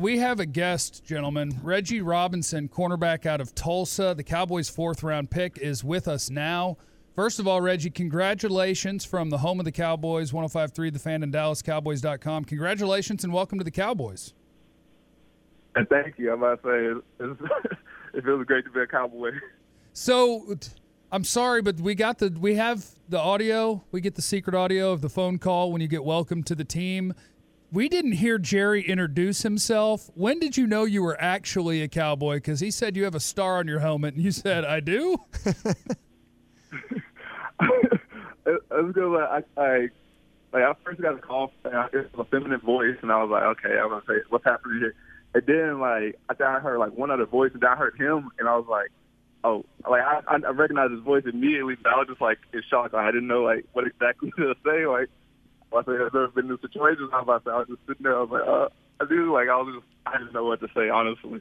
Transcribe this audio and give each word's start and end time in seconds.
we 0.00 0.18
have 0.18 0.40
a 0.40 0.46
guest, 0.46 1.04
gentlemen. 1.04 1.60
Reggie 1.62 2.00
Robinson, 2.00 2.68
cornerback 2.68 3.26
out 3.26 3.40
of 3.40 3.54
Tulsa. 3.54 4.14
The 4.16 4.24
Cowboys' 4.24 4.70
fourth 4.70 5.02
round 5.02 5.30
pick 5.30 5.58
is 5.58 5.84
with 5.84 6.08
us 6.08 6.30
now. 6.30 6.78
First 7.14 7.38
of 7.38 7.46
all, 7.46 7.60
Reggie, 7.60 7.90
congratulations 7.90 9.04
from 9.04 9.28
the 9.28 9.38
home 9.38 9.58
of 9.58 9.66
the 9.66 9.72
Cowboys, 9.72 10.32
1053 10.32 10.90
The 10.90 10.98
Fan 10.98 11.22
and 11.22 11.32
DallasCowboys.com. 11.32 12.46
Congratulations 12.46 13.24
and 13.24 13.32
welcome 13.32 13.58
to 13.58 13.64
the 13.64 13.70
Cowboys. 13.70 14.32
And 15.74 15.86
thank 15.90 16.18
you. 16.18 16.32
About 16.32 16.62
to 16.62 16.68
say 16.68 17.26
it's, 17.26 17.40
it 18.14 18.24
feels 18.24 18.46
great 18.46 18.64
to 18.64 18.70
be 18.70 18.80
a 18.80 18.86
Cowboy. 18.86 19.32
So, 19.92 20.56
I'm 21.12 21.24
sorry, 21.24 21.60
but 21.60 21.78
we 21.78 21.94
got 21.94 22.18
the 22.18 22.30
we 22.30 22.54
have 22.54 22.86
the 23.08 23.18
audio. 23.18 23.84
We 23.90 24.00
get 24.00 24.14
the 24.14 24.22
secret 24.22 24.54
audio 24.54 24.92
of 24.92 25.02
the 25.02 25.10
phone 25.10 25.38
call 25.38 25.72
when 25.72 25.82
you 25.82 25.88
get 25.88 26.04
welcome 26.04 26.42
to 26.44 26.54
the 26.54 26.64
team. 26.64 27.12
We 27.72 27.88
didn't 27.88 28.12
hear 28.12 28.38
Jerry 28.38 28.82
introduce 28.82 29.42
himself. 29.42 30.10
When 30.14 30.40
did 30.40 30.56
you 30.56 30.66
know 30.66 30.84
you 30.84 31.02
were 31.02 31.16
actually 31.20 31.82
a 31.82 31.88
cowboy? 31.88 32.36
Because 32.36 32.58
he 32.58 32.70
said 32.72 32.96
you 32.96 33.04
have 33.04 33.14
a 33.14 33.20
star 33.20 33.58
on 33.58 33.68
your 33.68 33.78
helmet, 33.78 34.14
and 34.14 34.24
you 34.24 34.32
said, 34.32 34.64
"I 34.64 34.80
do." 34.80 35.18
it, 38.46 38.62
was. 38.70 38.94
Like, 38.96 39.44
I, 39.56 39.60
I 39.60 39.88
like 40.52 40.64
I 40.64 40.72
first 40.84 41.00
got 41.00 41.14
a 41.14 41.18
call. 41.18 41.52
Was 41.64 42.06
a 42.18 42.24
feminine 42.24 42.60
voice, 42.60 42.96
and 43.02 43.12
I 43.12 43.22
was 43.22 43.30
like, 43.30 43.44
"Okay, 43.44 43.78
I'm 43.78 43.88
gonna 43.88 44.02
say 44.08 44.14
what's 44.30 44.44
happening 44.44 44.80
here." 44.80 44.94
And 45.34 45.46
then 45.46 45.80
like 45.80 46.18
I 46.28 46.34
thought 46.34 46.56
I 46.56 46.60
heard 46.60 46.78
like 46.78 46.92
one 46.92 47.12
other 47.12 47.26
voice, 47.26 47.52
and 47.54 47.64
I 47.64 47.76
heard 47.76 47.96
him, 47.96 48.30
and 48.40 48.48
I 48.48 48.56
was 48.56 48.66
like, 48.68 48.90
"Oh!" 49.44 49.64
Like 49.88 50.02
I, 50.02 50.22
I 50.26 50.50
recognized 50.50 50.92
his 50.92 51.02
voice 51.02 51.22
immediately, 51.24 51.76
but 51.80 51.92
I 51.92 51.98
was 51.98 52.08
just 52.08 52.20
like 52.20 52.38
in 52.52 52.62
shock. 52.68 52.94
I 52.94 53.12
didn't 53.12 53.28
know 53.28 53.42
like 53.42 53.64
what 53.74 53.86
exactly 53.86 54.32
to 54.36 54.56
say. 54.64 54.86
Like 54.86 55.08
I 55.72 55.84
said, 55.84 55.94
I've 55.94 56.14
never 56.14 56.28
been 56.28 56.50
in 56.50 56.58
situations. 56.60 57.10
I 57.12 57.22
was, 57.22 57.42
I 57.46 57.58
was 57.58 57.68
just 57.68 57.80
sitting 57.86 58.02
there. 58.02 58.16
I 58.16 58.22
was 58.22 58.30
like, 58.30 58.46
uh, 58.46 58.68
I 59.00 59.06
do 59.06 59.32
like 59.32 59.48
I 59.48 59.56
was 59.56 59.74
just 59.76 59.86
I 60.06 60.18
didn't 60.18 60.34
know 60.34 60.44
what 60.44 60.60
to 60.60 60.68
say 60.74 60.90
honestly. 60.90 61.40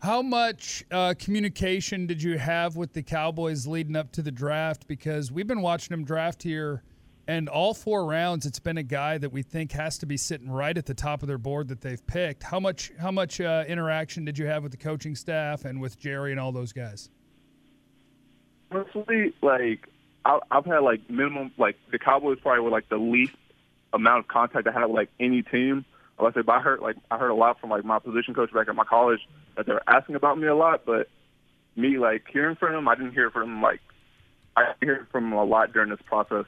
How 0.00 0.22
much 0.22 0.84
uh, 0.92 1.14
communication 1.18 2.06
did 2.06 2.22
you 2.22 2.38
have 2.38 2.76
with 2.76 2.92
the 2.92 3.02
Cowboys 3.02 3.66
leading 3.66 3.96
up 3.96 4.12
to 4.12 4.22
the 4.22 4.30
draft? 4.30 4.86
Because 4.86 5.32
we've 5.32 5.46
been 5.46 5.62
watching 5.62 5.96
them 5.96 6.04
draft 6.04 6.44
here, 6.44 6.84
and 7.26 7.48
all 7.48 7.74
four 7.74 8.06
rounds, 8.06 8.46
it's 8.46 8.60
been 8.60 8.78
a 8.78 8.84
guy 8.84 9.18
that 9.18 9.32
we 9.32 9.42
think 9.42 9.72
has 9.72 9.98
to 9.98 10.06
be 10.06 10.16
sitting 10.16 10.48
right 10.48 10.76
at 10.76 10.86
the 10.86 10.94
top 10.94 11.22
of 11.22 11.28
their 11.28 11.38
board 11.38 11.66
that 11.68 11.80
they've 11.80 12.06
picked. 12.06 12.44
How 12.44 12.60
much 12.60 12.92
how 13.00 13.10
much 13.10 13.40
uh, 13.40 13.64
interaction 13.66 14.24
did 14.24 14.38
you 14.38 14.46
have 14.46 14.62
with 14.62 14.72
the 14.72 14.78
coaching 14.78 15.16
staff 15.16 15.64
and 15.64 15.80
with 15.80 15.98
Jerry 15.98 16.30
and 16.30 16.38
all 16.38 16.52
those 16.52 16.72
guys? 16.72 17.10
Honestly, 18.70 19.32
like 19.42 19.88
I've 20.24 20.66
had 20.66 20.80
like 20.80 21.08
minimum 21.08 21.52
like 21.56 21.76
the 21.90 21.98
Cowboys 21.98 22.38
probably 22.40 22.62
were 22.62 22.70
like 22.70 22.88
the 22.90 22.98
least 22.98 23.34
amount 23.92 24.20
of 24.20 24.28
contact 24.28 24.66
I 24.66 24.72
had 24.72 24.86
with 24.86 24.96
like 24.96 25.10
any 25.18 25.42
team. 25.42 25.84
Like 26.18 26.36
I 26.36 26.40
said, 26.40 26.48
I 26.48 26.60
heard 26.60 26.80
like 26.80 26.96
I 27.10 27.18
heard 27.18 27.30
a 27.30 27.34
lot 27.34 27.60
from 27.60 27.70
like 27.70 27.84
my 27.84 27.98
position 27.98 28.34
coach 28.34 28.52
back 28.52 28.68
at 28.68 28.74
my 28.74 28.84
college 28.84 29.20
that 29.56 29.66
they 29.66 29.72
were 29.72 29.82
asking 29.86 30.16
about 30.16 30.38
me 30.38 30.48
a 30.48 30.54
lot, 30.54 30.84
but 30.84 31.08
me 31.76 31.98
like 31.98 32.24
hearing 32.30 32.56
from 32.56 32.72
them, 32.72 32.88
I 32.88 32.96
didn't 32.96 33.12
hear 33.12 33.30
from 33.30 33.44
him 33.44 33.62
like 33.62 33.80
I 34.56 34.72
hear 34.80 35.06
from 35.12 35.32
a 35.32 35.44
lot 35.44 35.72
during 35.72 35.90
this 35.90 36.00
process. 36.04 36.44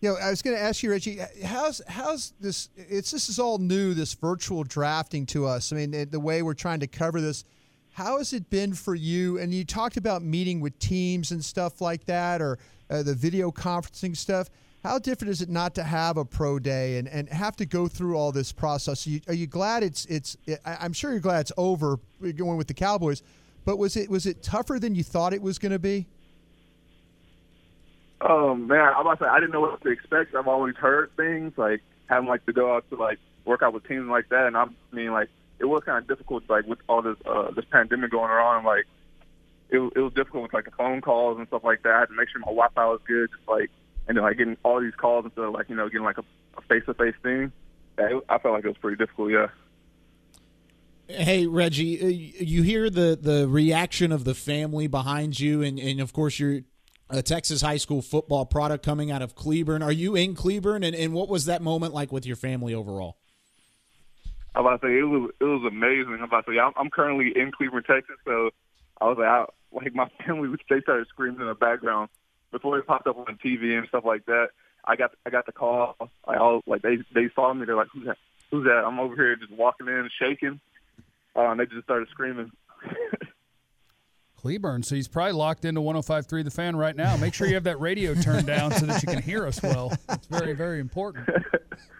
You 0.00 0.10
know, 0.10 0.16
I 0.16 0.30
was 0.30 0.42
going 0.42 0.56
to 0.56 0.62
ask 0.62 0.82
you, 0.82 0.90
Reggie, 0.90 1.18
how's 1.44 1.80
how's 1.88 2.34
this? 2.38 2.68
It's 2.76 3.10
this 3.10 3.28
is 3.28 3.38
all 3.38 3.58
new, 3.58 3.94
this 3.94 4.14
virtual 4.14 4.62
drafting 4.62 5.26
to 5.26 5.46
us. 5.46 5.72
I 5.72 5.76
mean, 5.76 6.10
the 6.10 6.20
way 6.20 6.42
we're 6.42 6.54
trying 6.54 6.80
to 6.80 6.86
cover 6.86 7.20
this. 7.20 7.44
How 7.92 8.18
has 8.18 8.32
it 8.32 8.50
been 8.50 8.74
for 8.74 8.94
you? 8.94 9.38
And 9.38 9.54
you 9.54 9.64
talked 9.64 9.96
about 9.96 10.20
meeting 10.20 10.60
with 10.60 10.78
teams 10.80 11.30
and 11.30 11.44
stuff 11.44 11.80
like 11.80 12.06
that, 12.06 12.42
or 12.42 12.58
uh, 12.90 13.02
the 13.02 13.14
video 13.14 13.50
conferencing 13.50 14.16
stuff. 14.16 14.50
How 14.84 14.98
different 14.98 15.30
is 15.30 15.40
it 15.40 15.48
not 15.48 15.74
to 15.76 15.82
have 15.82 16.18
a 16.18 16.26
pro 16.26 16.58
day 16.58 16.98
and, 16.98 17.08
and 17.08 17.26
have 17.30 17.56
to 17.56 17.64
go 17.64 17.88
through 17.88 18.16
all 18.16 18.32
this 18.32 18.52
process? 18.52 19.06
Are 19.06 19.10
you, 19.10 19.20
are 19.28 19.34
you 19.34 19.46
glad 19.46 19.82
it's 19.82 20.04
it's? 20.04 20.36
I'm 20.66 20.92
sure 20.92 21.10
you're 21.10 21.20
glad 21.20 21.40
it's 21.40 21.52
over 21.56 21.98
going 22.20 22.58
with 22.58 22.68
the 22.68 22.74
Cowboys, 22.74 23.22
but 23.64 23.78
was 23.78 23.96
it 23.96 24.10
was 24.10 24.26
it 24.26 24.42
tougher 24.42 24.78
than 24.78 24.94
you 24.94 25.02
thought 25.02 25.32
it 25.32 25.40
was 25.40 25.58
going 25.58 25.72
to 25.72 25.78
be? 25.78 26.06
Um, 28.20 28.66
man, 28.66 28.92
I'm 28.94 29.00
about 29.00 29.18
to 29.20 29.24
say 29.24 29.28
I 29.28 29.40
didn't 29.40 29.52
know 29.52 29.62
what 29.62 29.82
to 29.82 29.88
expect. 29.88 30.34
I've 30.34 30.48
always 30.48 30.76
heard 30.76 31.10
things 31.16 31.54
like 31.56 31.80
having 32.10 32.28
like 32.28 32.44
to 32.44 32.52
go 32.52 32.76
out 32.76 32.84
to 32.90 32.96
like 32.96 33.18
work 33.46 33.62
out 33.62 33.72
with 33.72 33.88
teams 33.88 34.06
like 34.08 34.28
that, 34.28 34.46
and 34.46 34.54
I 34.54 34.66
mean 34.92 35.12
like 35.12 35.30
it 35.58 35.64
was 35.64 35.82
kind 35.84 35.96
of 35.96 36.06
difficult 36.06 36.44
like 36.50 36.66
with 36.66 36.80
all 36.90 37.00
this 37.00 37.16
uh, 37.24 37.52
this 37.52 37.64
pandemic 37.70 38.10
going 38.10 38.30
on. 38.30 38.64
Like 38.64 38.84
it, 39.70 39.78
it 39.78 40.00
was 40.00 40.12
difficult 40.12 40.42
with 40.42 40.52
like 40.52 40.66
the 40.66 40.72
phone 40.72 41.00
calls 41.00 41.38
and 41.38 41.48
stuff 41.48 41.64
like 41.64 41.84
that. 41.84 41.92
I 41.94 42.00
had 42.00 42.08
to 42.10 42.14
make 42.14 42.28
sure 42.28 42.40
my 42.40 42.52
Wi-Fi 42.52 42.84
was 42.84 43.00
good, 43.06 43.30
just 43.30 43.48
like 43.48 43.70
and 44.08 44.16
then 44.16 44.24
like 44.24 44.38
getting 44.38 44.56
all 44.62 44.80
these 44.80 44.94
calls 44.94 45.24
instead 45.24 45.44
of 45.44 45.52
like 45.52 45.68
you 45.68 45.76
know 45.76 45.88
getting 45.88 46.04
like 46.04 46.18
a 46.18 46.62
face 46.62 46.84
to 46.86 46.94
face 46.94 47.14
thing. 47.22 47.52
Yeah, 47.98 48.20
I 48.28 48.38
felt 48.38 48.54
like 48.54 48.64
it 48.64 48.68
was 48.68 48.76
pretty 48.78 48.96
difficult. 48.96 49.30
Yeah. 49.30 49.46
Hey 51.06 51.46
Reggie, 51.46 52.02
uh, 52.02 52.06
you 52.06 52.62
hear 52.62 52.90
the 52.90 53.18
the 53.20 53.46
reaction 53.48 54.10
of 54.10 54.24
the 54.24 54.34
family 54.34 54.86
behind 54.86 55.38
you, 55.38 55.62
and 55.62 55.78
and 55.78 56.00
of 56.00 56.12
course 56.12 56.38
you're 56.38 56.60
a 57.10 57.22
Texas 57.22 57.60
high 57.60 57.76
school 57.76 58.02
football 58.02 58.46
product 58.46 58.84
coming 58.84 59.10
out 59.10 59.22
of 59.22 59.34
Cleburne. 59.34 59.82
Are 59.82 59.92
you 59.92 60.16
in 60.16 60.34
Cleburne, 60.34 60.82
and, 60.82 60.96
and 60.96 61.12
what 61.12 61.28
was 61.28 61.44
that 61.44 61.62
moment 61.62 61.92
like 61.92 62.10
with 62.10 62.26
your 62.26 62.36
family 62.36 62.74
overall? 62.74 63.18
I'm 64.54 64.64
about 64.64 64.80
to 64.82 64.88
say 64.88 64.98
it 64.98 65.02
was 65.02 65.30
it 65.40 65.44
was 65.44 65.64
amazing. 65.70 66.14
I'm 66.14 66.22
about 66.24 66.46
to 66.46 66.52
say 66.52 66.58
I'm, 66.58 66.72
I'm 66.76 66.90
currently 66.90 67.32
in 67.36 67.52
Cleburne, 67.52 67.84
Texas, 67.84 68.16
so 68.24 68.50
I 69.00 69.06
was 69.06 69.18
like, 69.18 69.28
I, 69.28 69.44
like 69.72 69.94
my 69.94 70.08
family, 70.26 70.48
they 70.70 70.80
started 70.80 71.06
screaming 71.08 71.40
in 71.40 71.46
the 71.46 71.54
background 71.54 72.08
before 72.54 72.78
it 72.78 72.86
popped 72.86 73.08
up 73.08 73.18
on 73.18 73.36
TV 73.44 73.76
and 73.76 73.86
stuff 73.88 74.04
like 74.06 74.24
that. 74.26 74.48
I 74.84 74.96
got 74.96 75.10
I 75.26 75.30
got 75.30 75.44
the 75.44 75.52
call. 75.52 75.96
I 76.26 76.36
all 76.36 76.62
like 76.66 76.82
they 76.82 76.98
they 77.12 77.28
saw 77.34 77.52
me. 77.52 77.66
They're 77.66 77.76
like, 77.76 77.88
"Who's 77.92 78.06
that? 78.06 78.16
Who's 78.50 78.64
that?" 78.64 78.84
I'm 78.86 79.00
over 79.00 79.14
here 79.16 79.34
just 79.36 79.52
walking 79.52 79.88
in, 79.88 80.08
shaking, 80.18 80.60
uh, 81.36 81.50
and 81.50 81.60
they 81.60 81.66
just 81.66 81.84
started 81.84 82.08
screaming. 82.10 82.52
Cleburne, 84.36 84.82
so 84.82 84.94
he's 84.94 85.08
probably 85.08 85.32
locked 85.32 85.64
into 85.64 85.80
105.3 85.80 86.44
The 86.44 86.50
Fan 86.50 86.76
right 86.76 86.94
now. 86.94 87.16
Make 87.16 87.32
sure 87.32 87.46
you 87.46 87.54
have 87.54 87.64
that 87.64 87.80
radio 87.80 88.14
turned 88.14 88.46
down 88.46 88.72
so 88.72 88.84
that 88.84 89.02
you 89.02 89.08
can 89.08 89.22
hear 89.22 89.46
us 89.46 89.62
well. 89.62 89.96
It's 90.10 90.26
very 90.26 90.52
very 90.52 90.80
important. 90.80 91.28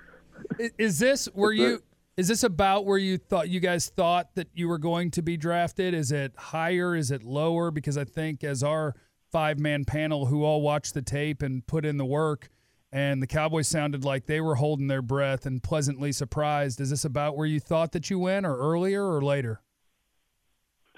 Is 0.78 0.98
this 0.98 1.26
where 1.34 1.52
you? 1.52 1.82
Is 2.16 2.28
this 2.28 2.44
about 2.44 2.84
where 2.84 2.98
you 2.98 3.18
thought 3.18 3.48
you 3.48 3.58
guys 3.58 3.88
thought 3.88 4.34
that 4.36 4.46
you 4.54 4.68
were 4.68 4.78
going 4.78 5.10
to 5.12 5.22
be 5.22 5.36
drafted? 5.36 5.94
Is 5.94 6.12
it 6.12 6.32
higher? 6.36 6.94
Is 6.94 7.10
it 7.10 7.24
lower? 7.24 7.72
Because 7.72 7.98
I 7.98 8.04
think 8.04 8.44
as 8.44 8.62
our 8.62 8.94
five 9.34 9.58
man 9.58 9.84
panel 9.84 10.26
who 10.26 10.44
all 10.44 10.62
watched 10.62 10.94
the 10.94 11.02
tape 11.02 11.42
and 11.42 11.66
put 11.66 11.84
in 11.84 11.96
the 11.96 12.04
work. 12.04 12.48
And 12.92 13.20
the 13.20 13.26
Cowboys 13.26 13.66
sounded 13.66 14.04
like 14.04 14.26
they 14.26 14.40
were 14.40 14.54
holding 14.54 14.86
their 14.86 15.02
breath 15.02 15.44
and 15.44 15.60
pleasantly 15.60 16.12
surprised. 16.12 16.80
Is 16.80 16.90
this 16.90 17.04
about 17.04 17.36
where 17.36 17.44
you 17.44 17.58
thought 17.58 17.90
that 17.92 18.08
you 18.10 18.20
went, 18.20 18.46
or 18.46 18.56
earlier, 18.56 19.04
or 19.04 19.20
later? 19.20 19.60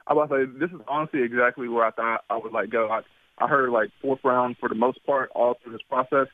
I 0.07 0.13
was 0.13 0.29
say 0.29 0.45
this 0.61 0.71
is 0.71 0.83
honestly 0.87 1.23
exactly 1.23 1.67
where 1.67 1.87
I 1.87 1.91
thought 1.93 2.25
I 2.29 2.37
would 2.37 2.53
like 2.53 2.69
go. 2.69 2.91
I, 2.91 3.01
I 3.43 3.49
heard 3.49 3.71
like 3.71 3.89
fourth 4.03 4.21
round 4.23 4.57
for 4.61 4.69
the 4.69 4.75
most 4.75 5.03
part 5.07 5.31
all 5.35 5.55
through 5.63 5.73
this 5.73 5.81
process. 5.89 6.27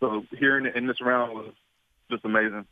So 0.00 0.22
hearing 0.38 0.64
it 0.64 0.74
in 0.76 0.86
this 0.86 1.02
round 1.02 1.34
was 1.34 1.52
just 2.10 2.24
amazing. 2.24 2.64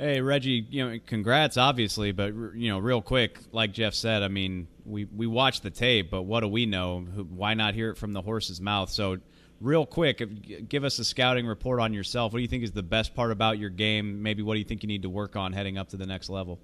Hey 0.00 0.20
Reggie, 0.20 0.64
you 0.70 0.88
know, 0.88 0.98
congrats, 1.04 1.56
obviously, 1.56 2.12
but 2.12 2.32
you 2.54 2.68
know, 2.68 2.78
real 2.78 3.02
quick, 3.02 3.40
like 3.50 3.72
Jeff 3.72 3.94
said, 3.94 4.22
I 4.22 4.28
mean, 4.28 4.68
we 4.84 5.06
we 5.06 5.26
watched 5.26 5.64
the 5.64 5.70
tape, 5.70 6.08
but 6.08 6.22
what 6.22 6.40
do 6.40 6.48
we 6.48 6.66
know? 6.66 7.00
Why 7.00 7.54
not 7.54 7.74
hear 7.74 7.90
it 7.90 7.96
from 7.96 8.12
the 8.12 8.22
horse's 8.22 8.60
mouth? 8.60 8.90
So, 8.90 9.16
real 9.60 9.84
quick, 9.84 10.68
give 10.68 10.84
us 10.84 11.00
a 11.00 11.04
scouting 11.04 11.48
report 11.48 11.80
on 11.80 11.92
yourself. 11.92 12.32
What 12.32 12.38
do 12.38 12.42
you 12.42 12.48
think 12.48 12.62
is 12.62 12.70
the 12.70 12.82
best 12.82 13.16
part 13.16 13.32
about 13.32 13.58
your 13.58 13.70
game? 13.70 14.22
Maybe 14.22 14.40
what 14.40 14.54
do 14.54 14.60
you 14.60 14.64
think 14.64 14.84
you 14.84 14.86
need 14.86 15.02
to 15.02 15.10
work 15.10 15.34
on 15.34 15.52
heading 15.52 15.78
up 15.78 15.88
to 15.88 15.96
the 15.96 16.06
next 16.06 16.30
level? 16.30 16.60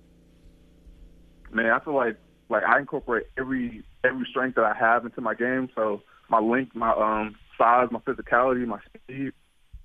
Man, 1.50 1.70
I 1.70 1.80
feel 1.80 1.96
like 1.96 2.16
like 2.48 2.62
I 2.62 2.78
incorporate 2.78 3.26
every 3.36 3.82
every 4.04 4.28
strength 4.30 4.54
that 4.54 4.64
I 4.64 4.74
have 4.78 5.04
into 5.04 5.20
my 5.20 5.34
game. 5.34 5.70
So 5.74 6.02
my 6.28 6.38
length, 6.38 6.76
my 6.76 6.92
um 6.92 7.34
size, 7.58 7.88
my 7.90 7.98
physicality, 7.98 8.64
my 8.64 8.78
speed. 8.94 9.32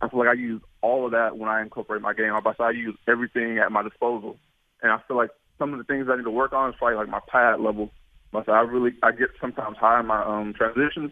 I 0.02 0.08
feel 0.08 0.20
like 0.20 0.30
I 0.30 0.34
use 0.34 0.62
all 0.82 1.06
of 1.06 1.12
that 1.12 1.38
when 1.38 1.50
I 1.50 1.62
incorporate 1.62 2.02
my 2.02 2.14
game. 2.14 2.34
I 2.34 2.64
I 2.64 2.72
use 2.72 2.96
everything 3.08 3.58
at 3.58 3.72
my 3.72 3.84
disposal, 3.84 4.38
and 4.82 4.92
I 4.92 5.00
feel 5.08 5.18
like 5.18 5.32
some 5.58 5.74
of 5.74 5.78
the 5.78 5.84
things 5.84 6.08
I 6.10 6.16
need 6.16 6.24
to 6.24 6.32
work 6.32 6.54
on 6.54 6.70
is 6.70 6.76
probably 6.78 6.98
like 6.98 7.10
my 7.10 7.22
pad 7.28 7.60
level. 7.60 7.92
But 8.32 8.48
I 8.48 8.62
really 8.62 8.92
I 9.04 9.12
get 9.12 9.30
sometimes 9.42 9.78
high 9.78 10.00
in 10.00 10.06
my 10.06 10.24
um, 10.24 10.54
transitions. 10.54 11.12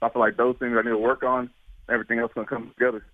I 0.00 0.08
feel 0.08 0.20
like 0.20 0.36
those 0.36 0.56
things 0.58 0.74
I 0.78 0.82
need 0.82 0.90
to 0.90 0.98
work 0.98 1.22
on. 1.22 1.50
Everything 1.88 2.18
else 2.18 2.32
gonna 2.34 2.46
come 2.46 2.72
together. 2.76 3.04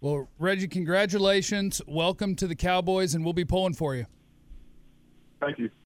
Well, 0.00 0.28
Reggie, 0.38 0.68
congratulations. 0.68 1.82
Welcome 1.86 2.36
to 2.36 2.46
the 2.46 2.54
Cowboys, 2.54 3.14
and 3.14 3.24
we'll 3.24 3.34
be 3.34 3.44
pulling 3.44 3.74
for 3.74 3.96
you. 3.96 4.06
Thank 5.40 5.58
you. 5.58 5.70